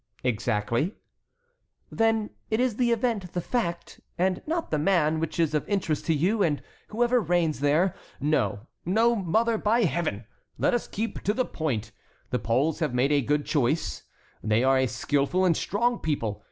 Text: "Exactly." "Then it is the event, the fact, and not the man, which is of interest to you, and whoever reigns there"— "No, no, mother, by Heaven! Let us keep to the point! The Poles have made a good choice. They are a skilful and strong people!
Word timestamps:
"Exactly." 0.23 0.95
"Then 1.91 2.31
it 2.49 2.59
is 2.59 2.77
the 2.77 2.89
event, 2.91 3.33
the 3.33 3.39
fact, 3.39 3.99
and 4.17 4.41
not 4.47 4.71
the 4.71 4.79
man, 4.79 5.19
which 5.19 5.39
is 5.39 5.53
of 5.53 5.69
interest 5.69 6.07
to 6.07 6.13
you, 6.15 6.41
and 6.41 6.59
whoever 6.87 7.19
reigns 7.21 7.59
there"— 7.59 7.93
"No, 8.19 8.61
no, 8.83 9.15
mother, 9.15 9.59
by 9.59 9.83
Heaven! 9.83 10.25
Let 10.57 10.73
us 10.73 10.87
keep 10.87 11.21
to 11.21 11.35
the 11.35 11.45
point! 11.45 11.91
The 12.31 12.39
Poles 12.39 12.79
have 12.79 12.95
made 12.95 13.11
a 13.11 13.21
good 13.21 13.45
choice. 13.45 14.01
They 14.41 14.63
are 14.63 14.79
a 14.79 14.87
skilful 14.87 15.45
and 15.45 15.55
strong 15.55 15.99
people! 15.99 16.39